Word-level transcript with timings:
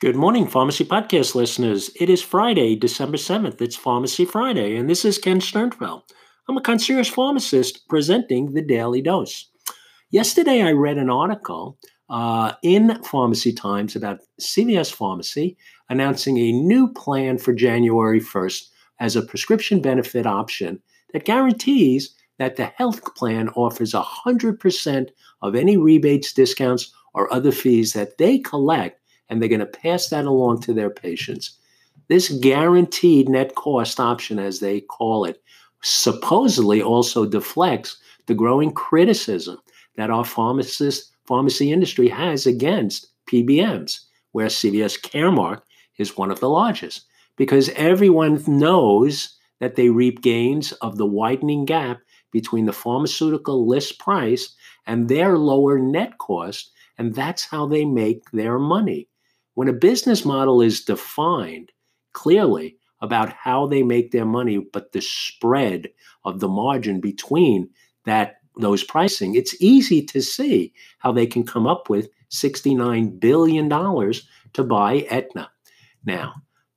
Good 0.00 0.14
morning, 0.14 0.46
Pharmacy 0.46 0.84
Podcast 0.84 1.34
listeners. 1.34 1.90
It 1.96 2.08
is 2.08 2.22
Friday, 2.22 2.76
December 2.76 3.16
7th. 3.16 3.60
It's 3.60 3.74
Pharmacy 3.74 4.24
Friday, 4.24 4.76
and 4.76 4.88
this 4.88 5.04
is 5.04 5.18
Ken 5.18 5.40
Sternfeld. 5.40 6.02
I'm 6.48 6.56
a 6.56 6.60
concierge 6.60 7.10
pharmacist 7.10 7.88
presenting 7.88 8.54
the 8.54 8.62
Daily 8.62 9.02
Dose. 9.02 9.50
Yesterday, 10.12 10.62
I 10.62 10.70
read 10.70 10.98
an 10.98 11.10
article 11.10 11.78
uh, 12.08 12.52
in 12.62 13.02
Pharmacy 13.02 13.52
Times 13.52 13.96
about 13.96 14.20
CVS 14.40 14.94
Pharmacy 14.94 15.56
announcing 15.88 16.38
a 16.38 16.52
new 16.52 16.92
plan 16.92 17.36
for 17.36 17.52
January 17.52 18.20
1st 18.20 18.68
as 19.00 19.16
a 19.16 19.22
prescription 19.22 19.82
benefit 19.82 20.26
option 20.26 20.80
that 21.12 21.24
guarantees 21.24 22.14
that 22.38 22.54
the 22.54 22.66
health 22.66 23.16
plan 23.16 23.48
offers 23.56 23.94
100% 23.94 25.08
of 25.42 25.56
any 25.56 25.76
rebates, 25.76 26.32
discounts, 26.32 26.94
or 27.14 27.34
other 27.34 27.50
fees 27.50 27.94
that 27.94 28.16
they 28.18 28.38
collect 28.38 29.00
and 29.28 29.40
they're 29.40 29.48
going 29.48 29.60
to 29.60 29.66
pass 29.66 30.08
that 30.08 30.24
along 30.24 30.60
to 30.62 30.72
their 30.72 30.90
patients. 30.90 31.58
This 32.08 32.30
guaranteed 32.30 33.28
net 33.28 33.54
cost 33.54 34.00
option, 34.00 34.38
as 34.38 34.60
they 34.60 34.80
call 34.80 35.24
it, 35.24 35.42
supposedly 35.82 36.82
also 36.82 37.26
deflects 37.26 37.98
the 38.26 38.34
growing 38.34 38.72
criticism 38.72 39.58
that 39.96 40.10
our 40.10 40.24
pharmacist 40.24 41.12
pharmacy 41.26 41.72
industry 41.72 42.08
has 42.08 42.46
against 42.46 43.08
PBMs, 43.30 44.00
where 44.32 44.46
CVS 44.46 45.00
Caremark 45.00 45.60
is 45.98 46.16
one 46.16 46.30
of 46.30 46.40
the 46.40 46.48
largest, 46.48 47.04
because 47.36 47.68
everyone 47.70 48.42
knows 48.46 49.36
that 49.60 49.76
they 49.76 49.90
reap 49.90 50.22
gains 50.22 50.72
of 50.72 50.96
the 50.96 51.06
widening 51.06 51.64
gap 51.64 51.98
between 52.32 52.66
the 52.66 52.72
pharmaceutical 52.72 53.66
list 53.66 53.98
price 53.98 54.54
and 54.86 55.08
their 55.08 55.36
lower 55.36 55.78
net 55.78 56.16
cost, 56.18 56.70
and 56.96 57.14
that's 57.14 57.44
how 57.44 57.66
they 57.66 57.84
make 57.84 58.30
their 58.30 58.58
money. 58.58 59.08
When 59.58 59.66
a 59.66 59.72
business 59.72 60.24
model 60.24 60.62
is 60.62 60.84
defined 60.84 61.72
clearly 62.12 62.76
about 63.00 63.32
how 63.32 63.66
they 63.66 63.82
make 63.82 64.12
their 64.12 64.24
money, 64.24 64.58
but 64.58 64.92
the 64.92 65.00
spread 65.00 65.88
of 66.24 66.38
the 66.38 66.46
margin 66.46 67.00
between 67.00 67.68
that 68.04 68.36
those 68.56 68.84
pricing, 68.84 69.34
it's 69.34 69.60
easy 69.60 70.00
to 70.00 70.22
see 70.22 70.72
how 70.98 71.10
they 71.10 71.26
can 71.26 71.44
come 71.44 71.66
up 71.66 71.90
with 71.90 72.08
$69 72.30 73.18
billion 73.18 73.68
to 73.68 74.62
buy 74.62 75.04
Aetna. 75.10 75.50
Now, 76.04 76.34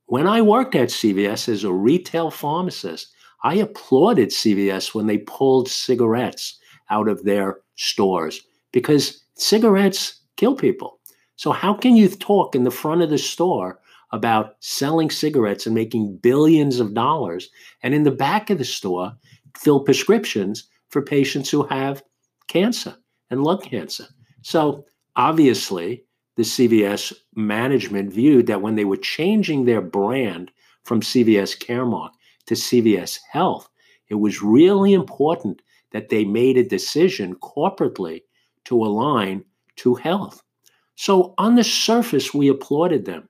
when 0.08 0.26
I 0.26 0.42
worked 0.42 0.74
at 0.74 0.90
CVS 0.90 1.50
as 1.50 1.64
a 1.64 1.72
retail 1.72 2.32
pharmacist, 2.32 3.14
I 3.44 3.58
applauded 3.58 4.30
CVS 4.30 4.96
when 4.96 5.06
they 5.06 5.20
pulled 5.20 5.70
cigarettes 5.70 6.58
out 6.90 7.08
of 7.08 7.26
their 7.26 7.60
stores 7.76 8.42
because 8.72 9.24
cigarettes 9.36 10.22
kill 10.36 10.56
people. 10.56 10.98
So, 11.42 11.52
how 11.52 11.74
can 11.74 11.96
you 11.96 12.08
talk 12.08 12.54
in 12.54 12.66
the 12.66 12.70
front 12.70 13.02
of 13.02 13.10
the 13.10 13.18
store 13.18 13.80
about 14.12 14.58
selling 14.60 15.10
cigarettes 15.10 15.66
and 15.66 15.74
making 15.74 16.18
billions 16.18 16.80
of 16.80 16.94
dollars, 16.94 17.50
and 17.82 17.96
in 17.96 18.04
the 18.04 18.12
back 18.12 18.52
of 18.52 18.60
the 18.60 18.64
store, 18.64 19.14
fill 19.58 19.80
prescriptions 19.80 20.70
for 20.90 21.02
patients 21.02 21.50
who 21.50 21.64
have 21.64 22.04
cancer 22.48 22.96
and 23.32 23.44
lung 23.44 23.60
cancer? 23.60 24.06
So, 24.44 24.86
obviously, 25.16 26.04
the 26.36 26.44
CVS 26.44 27.12
management 27.36 28.14
viewed 28.14 28.46
that 28.46 28.62
when 28.62 28.76
they 28.76 28.86
were 28.86 28.98
changing 28.98 29.66
their 29.66 29.82
brand 29.82 30.52
from 30.84 31.02
CVS 31.02 31.58
Caremark 31.58 32.12
to 32.46 32.54
CVS 32.54 33.18
Health, 33.32 33.68
it 34.10 34.20
was 34.20 34.44
really 34.44 34.94
important 34.94 35.64
that 35.92 36.10
they 36.10 36.24
made 36.24 36.60
a 36.60 36.64
decision 36.64 37.34
corporately 37.38 38.22
to 38.66 38.76
align 38.76 39.44
to 39.78 39.96
health. 39.96 40.44
So 41.02 41.34
on 41.40 41.56
the 41.56 41.64
surface, 41.64 42.32
we 42.32 42.48
applauded 42.48 43.06
them. 43.06 43.28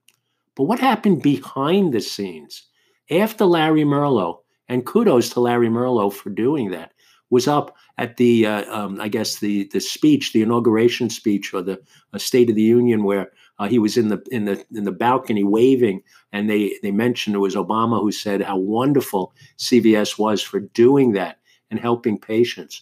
But 0.58 0.66
what 0.66 0.80
happened 0.80 1.24
behind 1.24 1.94
the 1.94 2.02
scenes? 2.02 2.68
After 3.10 3.46
Larry 3.46 3.86
Merlo, 3.86 4.40
and 4.68 4.86
kudos 4.86 5.30
to 5.30 5.40
Larry 5.40 5.70
Merlo 5.70 6.12
for 6.12 6.32
doing 6.32 6.72
that, 6.72 6.92
was 7.30 7.48
up 7.48 7.74
at 7.98 8.18
the, 8.18 8.46
uh, 8.46 8.66
um, 8.78 9.00
I 9.00 9.08
guess 9.08 9.40
the 9.40 9.70
the 9.72 9.80
speech, 9.80 10.34
the 10.34 10.42
inauguration 10.42 11.10
speech, 11.10 11.54
or 11.54 11.62
the 11.62 11.80
uh, 12.12 12.18
State 12.18 12.50
of 12.50 12.58
the 12.58 12.62
Union, 12.62 13.06
where 13.06 13.32
uh, 13.58 13.70
he 13.70 13.80
was 13.80 13.96
in 13.96 14.10
the 14.10 14.22
in 14.32 14.44
the 14.44 14.66
in 14.76 14.84
the 14.84 14.92
balcony 14.92 15.46
waving, 15.46 16.02
and 16.34 16.50
they 16.50 16.78
they 16.84 16.92
mentioned 16.92 17.38
it 17.38 17.40
was 17.40 17.56
Obama 17.56 18.02
who 18.02 18.12
said 18.12 18.42
how 18.42 18.58
wonderful 18.58 19.34
CVS 19.58 20.20
was 20.20 20.42
for 20.42 20.60
doing 20.60 21.14
that 21.14 21.38
and 21.70 21.80
helping 21.80 22.20
patients. 22.20 22.82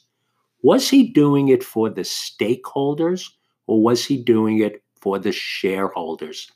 Was 0.64 0.90
he 0.90 1.12
doing 1.12 1.50
it 1.50 1.64
for 1.64 1.92
the 1.92 2.02
stakeholders, 2.02 3.30
or 3.70 3.84
was 3.84 4.04
he 4.04 4.18
doing 4.18 4.60
it 4.60 4.82
for 5.02 5.20
the 5.20 5.32
shareholders? 5.32 6.52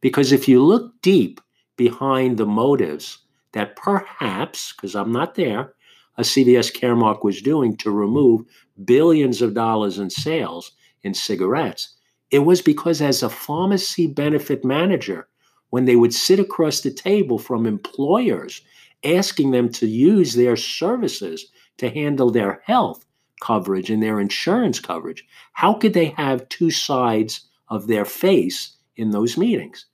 Because 0.00 0.32
if 0.32 0.48
you 0.48 0.62
look 0.62 0.92
deep 1.02 1.40
behind 1.76 2.36
the 2.36 2.46
motives 2.46 3.18
that 3.52 3.76
perhaps, 3.76 4.72
because 4.72 4.94
I'm 4.94 5.12
not 5.12 5.34
there, 5.34 5.74
a 6.16 6.22
CVS 6.22 6.74
Caremark 6.74 7.24
was 7.24 7.42
doing 7.42 7.76
to 7.78 7.90
remove 7.90 8.42
billions 8.84 9.42
of 9.42 9.54
dollars 9.54 9.98
in 9.98 10.10
sales 10.10 10.72
in 11.02 11.14
cigarettes, 11.14 11.94
it 12.30 12.40
was 12.40 12.62
because 12.62 13.00
as 13.00 13.22
a 13.22 13.28
pharmacy 13.28 14.06
benefit 14.06 14.64
manager, 14.64 15.28
when 15.70 15.84
they 15.84 15.96
would 15.96 16.14
sit 16.14 16.38
across 16.38 16.80
the 16.80 16.90
table 16.90 17.38
from 17.38 17.66
employers 17.66 18.60
asking 19.04 19.50
them 19.50 19.68
to 19.68 19.86
use 19.86 20.34
their 20.34 20.56
services 20.56 21.46
to 21.78 21.90
handle 21.90 22.30
their 22.30 22.62
health, 22.64 23.04
coverage 23.40 23.90
and 23.90 24.02
their 24.02 24.20
insurance 24.20 24.80
coverage, 24.80 25.24
how 25.52 25.74
could 25.74 25.92
they 25.92 26.06
have 26.16 26.48
two 26.48 26.70
sides 26.70 27.48
of 27.68 27.86
their 27.86 28.04
face 28.04 28.76
in 28.96 29.10
those 29.10 29.36
meetings? 29.36 29.86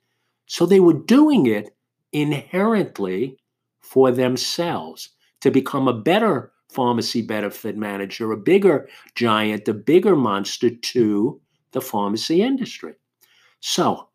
So 0.45 0.65
they 0.65 0.79
were 0.79 0.93
doing 0.93 1.45
it 1.45 1.75
inherently 2.11 3.37
for 3.79 4.11
themselves 4.11 5.09
to 5.41 5.51
become 5.51 5.87
a 5.87 5.93
better 5.93 6.51
pharmacy 6.71 7.21
benefit 7.21 7.75
manager, 7.75 8.31
a 8.31 8.37
bigger 8.37 8.87
giant, 9.15 9.67
a 9.67 9.73
bigger 9.73 10.15
monster 10.15 10.69
to 10.69 11.39
the 11.71 11.81
pharmacy 11.81 12.41
industry. 12.41 12.93
So 13.59 14.07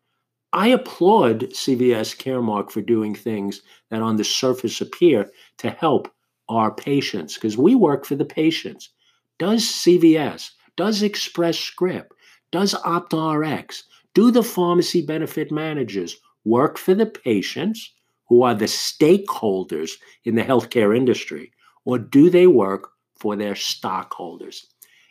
I 0.52 0.68
applaud 0.68 1.50
CVS 1.50 2.16
Caremark 2.16 2.70
for 2.70 2.80
doing 2.80 3.14
things 3.14 3.62
that 3.90 4.02
on 4.02 4.16
the 4.16 4.24
surface 4.24 4.80
appear 4.80 5.30
to 5.58 5.70
help 5.70 6.08
our 6.48 6.72
patients 6.72 7.34
because 7.34 7.58
we 7.58 7.74
work 7.74 8.06
for 8.06 8.14
the 8.14 8.24
patients. 8.24 8.90
Does 9.38 9.64
CVS, 9.64 10.52
does 10.76 11.02
Express 11.02 11.58
Script, 11.58 12.12
does 12.56 12.72
OptRx, 12.72 13.82
do 14.14 14.30
the 14.30 14.42
pharmacy 14.42 15.04
benefit 15.04 15.52
managers 15.52 16.16
work 16.46 16.78
for 16.78 16.94
the 16.94 17.04
patients 17.04 17.92
who 18.30 18.42
are 18.44 18.54
the 18.54 18.64
stakeholders 18.64 19.90
in 20.24 20.36
the 20.36 20.42
healthcare 20.42 20.96
industry, 20.96 21.52
or 21.84 21.98
do 21.98 22.30
they 22.30 22.46
work 22.46 22.92
for 23.14 23.36
their 23.36 23.54
stockholders? 23.54 24.68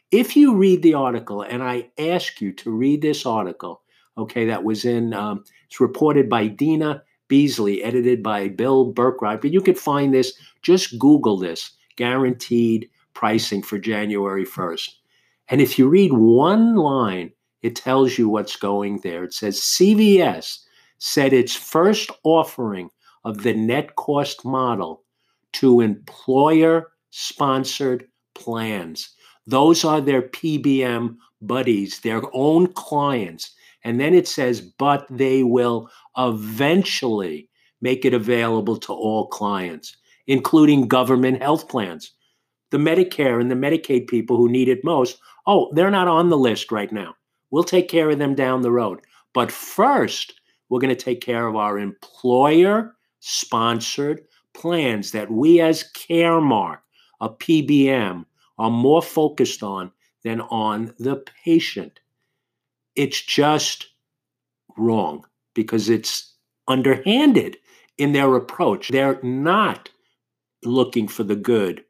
If 0.09 0.35
you 0.35 0.55
read 0.55 0.81
the 0.81 0.95
article, 0.95 1.43
and 1.43 1.61
I 1.61 1.91
ask 1.99 2.41
you 2.41 2.51
to 2.53 2.71
read 2.71 3.03
this 3.03 3.27
article, 3.27 3.83
okay, 4.17 4.45
that 4.47 4.63
was 4.63 4.83
in, 4.83 5.13
um, 5.13 5.43
it's 5.67 5.79
reported 5.79 6.27
by 6.27 6.47
Deena 6.47 7.03
Beasley, 7.27 7.83
edited 7.83 8.23
by 8.23 8.47
Bill 8.47 8.91
Berkrot, 8.91 9.41
but 9.41 9.53
you 9.53 9.61
can 9.61 9.75
find 9.75 10.11
this, 10.11 10.33
just 10.63 10.97
Google 10.97 11.37
this, 11.37 11.73
guaranteed 11.95 12.89
pricing 13.13 13.61
for 13.61 13.77
January 13.77 14.45
1st. 14.47 14.89
And 15.49 15.61
if 15.61 15.77
you 15.77 15.87
read 15.87 16.13
one 16.13 16.75
line, 16.75 17.31
it 17.61 17.75
tells 17.75 18.17
you 18.17 18.29
what's 18.29 18.55
going 18.55 18.99
there. 19.01 19.23
It 19.23 19.33
says 19.33 19.59
CVS 19.59 20.59
said 20.99 21.33
its 21.33 21.55
first 21.55 22.09
offering 22.23 22.89
of 23.23 23.43
the 23.43 23.53
net 23.53 23.95
cost 23.95 24.45
model 24.45 25.03
to 25.53 25.81
employer 25.81 26.91
sponsored 27.11 28.07
plans. 28.33 29.09
Those 29.47 29.85
are 29.85 30.01
their 30.01 30.21
PBM 30.21 31.15
buddies, 31.41 31.99
their 31.99 32.21
own 32.33 32.67
clients. 32.73 33.53
And 33.83 33.99
then 33.99 34.13
it 34.13 34.27
says, 34.27 34.61
but 34.61 35.05
they 35.09 35.43
will 35.43 35.89
eventually 36.17 37.49
make 37.81 38.03
it 38.03 38.13
available 38.13 38.77
to 38.77 38.93
all 38.93 39.27
clients, 39.27 39.95
including 40.27 40.87
government 40.87 41.41
health 41.41 41.67
plans 41.67 42.11
the 42.71 42.77
Medicare 42.77 43.39
and 43.39 43.49
the 43.49 43.55
Medicaid 43.55 44.07
people 44.07 44.37
who 44.37 44.49
need 44.49 44.67
it 44.67 44.83
most, 44.83 45.19
oh, 45.47 45.69
they're 45.73 45.91
not 45.91 46.07
on 46.07 46.29
the 46.29 46.37
list 46.37 46.71
right 46.71 46.91
now. 46.91 47.15
We'll 47.51 47.63
take 47.63 47.87
care 47.87 48.09
of 48.09 48.19
them 48.19 48.35
down 48.35 48.61
the 48.61 48.71
road. 48.71 49.01
But 49.33 49.51
first, 49.51 50.39
we're 50.69 50.79
going 50.79 50.95
to 50.95 51.03
take 51.03 51.21
care 51.21 51.47
of 51.47 51.55
our 51.55 51.77
employer 51.77 52.95
sponsored 53.19 54.21
plans 54.53 55.11
that 55.11 55.31
we 55.31 55.59
as 55.61 55.83
Caremark, 55.93 56.79
a 57.21 57.29
PBM, 57.29 58.25
are 58.57 58.71
more 58.71 59.01
focused 59.01 59.61
on 59.61 59.91
than 60.23 60.41
on 60.41 60.93
the 60.97 61.23
patient. 61.43 61.99
It's 62.95 63.21
just 63.21 63.89
wrong 64.77 65.25
because 65.53 65.89
it's 65.89 66.33
underhanded 66.67 67.57
in 67.97 68.13
their 68.13 68.35
approach. 68.35 68.89
They're 68.89 69.21
not 69.21 69.89
looking 70.63 71.07
for 71.07 71.23
the 71.23 71.35
good 71.35 71.83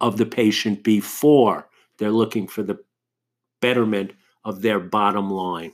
of 0.00 0.16
the 0.18 0.26
patient 0.26 0.84
before 0.84 1.66
they're 1.98 2.10
looking 2.10 2.48
for 2.48 2.62
the 2.62 2.78
betterment 3.60 4.12
of 4.44 4.62
their 4.62 4.80
bottom 4.80 5.30
line. 5.30 5.72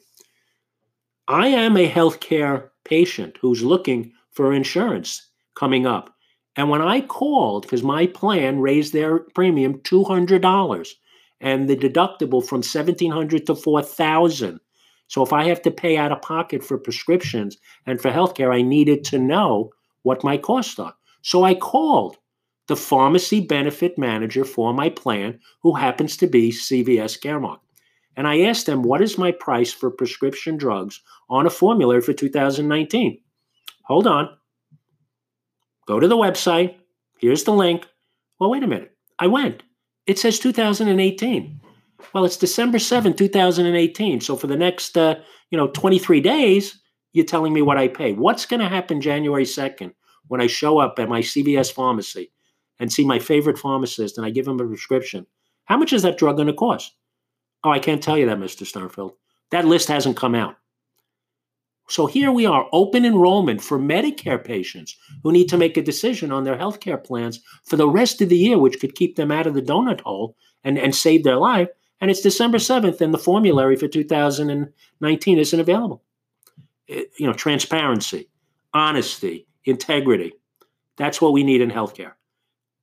I 1.29 1.49
am 1.49 1.77
a 1.77 1.91
healthcare 1.91 2.71
patient 2.85 3.37
who's 3.41 3.63
looking 3.63 4.13
for 4.31 4.53
insurance 4.53 5.29
coming 5.55 5.87
up. 5.87 6.15
And 6.57 6.69
when 6.69 6.83
I 6.83 7.01
called, 7.01 7.63
because 7.63 7.83
my 7.83 8.07
plan 8.07 8.61
raised 8.61 8.93
their 8.93 9.21
premium 9.21 9.79
$200 9.79 10.89
and 11.41 11.69
the 11.69 11.77
deductible 11.77 12.45
from 12.45 12.59
1700 12.59 13.47
to 13.47 13.55
4000 13.55 14.61
so 15.11 15.25
if 15.25 15.33
I 15.33 15.45
have 15.47 15.61
to 15.63 15.73
pay 15.73 15.97
out 15.97 16.13
of 16.13 16.23
pocket 16.23 16.63
for 16.63 16.79
prescriptions 16.79 17.59
and 17.85 18.01
for 18.01 18.13
healthcare, 18.13 18.55
I 18.55 18.63
needed 18.63 19.03
to 19.07 19.19
know 19.19 19.71
what 20.03 20.23
my 20.23 20.37
costs 20.37 20.79
are. 20.79 20.95
So 21.23 21.43
I 21.43 21.55
called 21.55 22.17
the 22.71 22.77
pharmacy 22.77 23.41
benefit 23.41 23.99
manager 23.99 24.45
for 24.45 24.73
my 24.73 24.89
plan, 24.89 25.41
who 25.61 25.75
happens 25.75 26.17
to 26.17 26.29
be 26.29 26.53
CVS 26.53 27.21
Caremark. 27.21 27.59
And 28.17 28.29
I 28.29 28.43
asked 28.43 28.67
them, 28.67 28.85
what 28.85 29.03
is 29.03 29.19
my 29.19 29.33
price 29.33 29.73
for 29.73 29.91
prescription 29.91 30.57
drugs 30.57 31.01
on 31.29 31.47
a 31.47 31.51
formulary 31.51 32.01
for 32.01 32.13
2019? 32.13 33.21
Hold 33.87 34.07
on. 34.07 34.37
Go 35.89 35.99
to 35.99 36.07
the 36.07 36.17
website. 36.17 36.77
Here's 37.19 37.43
the 37.43 37.53
link. 37.53 37.89
Well, 38.39 38.51
wait 38.51 38.63
a 38.63 38.69
minute. 38.69 38.97
I 39.19 39.27
went. 39.27 39.65
It 40.07 40.21
says 40.21 40.39
2018. 40.39 41.61
Well, 42.15 42.25
it's 42.25 42.37
December 42.37 42.79
7, 42.79 43.15
2018. 43.15 44.21
So 44.21 44.37
for 44.37 44.47
the 44.47 44.57
next, 44.57 44.97
uh, 44.97 45.17
you 45.51 45.59
know, 45.59 45.67
23 45.67 46.21
days, 46.21 46.79
you're 47.13 47.27
telling 47.27 47.53
me 47.53 47.63
what 47.63 47.79
I 47.79 47.89
pay. 47.89 48.13
What's 48.13 48.47
going 48.47 48.61
to 48.61 48.69
happen 48.69 49.01
January 49.01 49.43
2nd 49.43 49.93
when 50.29 50.41
I 50.41 50.47
show 50.47 50.79
up 50.79 51.01
at 51.01 51.09
my 51.09 51.21
CVS 51.21 51.73
pharmacy 51.73 52.31
and 52.81 52.93
see 52.93 53.05
my 53.05 53.21
favorite 53.21 53.59
pharmacist 53.59 54.19
and 54.19 54.27
I 54.27 54.31
give 54.31 54.49
him 54.49 54.59
a 54.59 54.67
prescription? 54.67 55.27
How 55.67 55.77
much 55.77 55.93
is 55.93 56.03
that 56.03 56.19
drug 56.19 56.37
going 56.37 56.49
to 56.49 56.53
cost? 56.53 56.97
Oh, 57.63 57.71
I 57.71 57.79
can't 57.79 58.03
tell 58.03 58.19
you 58.19 58.27
that, 58.27 58.39
Mr. 58.39 58.67
Sternfeld. 58.67 59.13
That 59.53 59.67
list 59.67 59.87
hasn't 59.87 60.17
come 60.17 60.35
out. 60.35 60.57
So 61.89 62.07
here 62.07 62.31
we 62.31 62.47
are, 62.47 62.69
open 62.73 63.05
enrollment 63.05 63.61
for 63.61 63.77
Medicare 63.77 64.43
patients 64.43 64.97
who 65.25 65.33
need 65.33 65.49
to 65.49 65.59
make 65.59 65.77
a 65.77 65.83
decision 65.83 66.31
on 66.31 66.45
their 66.45 66.57
health 66.57 66.79
care 66.79 66.97
plans 66.97 67.41
for 67.65 67.77
the 67.77 67.89
rest 67.89 68.23
of 68.23 68.29
the 68.29 68.37
year, 68.37 68.59
which 68.59 68.79
could 68.79 68.95
keep 68.95 69.17
them 69.17 69.33
out 69.33 69.49
of 69.49 69.55
the 69.55 69.63
donut 69.63 70.01
hole 70.03 70.37
and, 70.63 70.79
and 70.79 70.95
save 70.95 71.25
their 71.25 71.37
life. 71.37 71.69
And 72.01 72.09
it's 72.09 72.21
December 72.21 72.59
7th, 72.59 73.01
and 73.01 73.13
the 73.13 73.19
formulary 73.19 73.75
for 73.75 73.89
2019 73.89 75.39
isn't 75.39 75.61
available. 75.61 76.03
It, 76.87 77.11
you 77.19 77.27
know, 77.27 77.33
transparency, 77.33 78.31
honesty, 78.73 79.49
integrity. 79.65 80.33
That's 80.97 81.21
what 81.21 81.33
we 81.33 81.43
need 81.43 81.61
in 81.61 81.71
healthcare. 81.73 82.13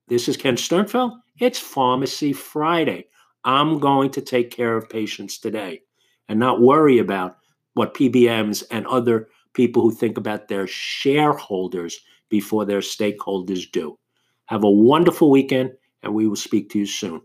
This 0.08 0.26
is 0.26 0.38
Ken 0.38 0.56
Sternfeld. 0.56 1.20
It's 1.38 1.58
Pharmacy 1.58 2.32
Friday. 2.32 3.08
I'm 3.44 3.78
going 3.78 4.10
to 4.12 4.22
take 4.22 4.50
care 4.50 4.74
of 4.74 4.88
patients 4.88 5.36
today 5.36 5.82
and 6.30 6.40
not 6.40 6.62
worry 6.62 6.98
about 6.98 7.36
what 7.74 7.92
PBMs 7.92 8.64
and 8.70 8.86
other 8.86 9.28
people 9.52 9.82
who 9.82 9.90
think 9.90 10.16
about 10.16 10.48
their 10.48 10.66
shareholders 10.66 12.00
before 12.30 12.64
their 12.64 12.80
stakeholders 12.80 13.70
do. 13.70 13.98
Have 14.46 14.64
a 14.64 14.70
wonderful 14.70 15.30
weekend, 15.30 15.72
and 16.02 16.14
we 16.14 16.26
will 16.26 16.36
speak 16.36 16.70
to 16.70 16.78
you 16.78 16.86
soon. 16.86 17.20